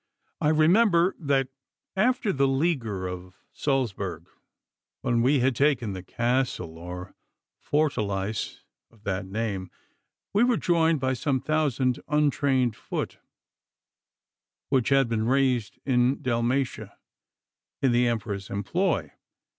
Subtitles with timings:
[0.41, 1.49] 'I remember that
[1.95, 4.27] after the leaguer of Salzburg,
[5.01, 7.13] when we had taken the castle or
[7.59, 9.69] fortalice of that name,
[10.33, 13.19] we were joined by some thousand untrained foot,
[14.69, 16.97] which had been raised in Dalmatia
[17.79, 19.11] in the Emperor's employ.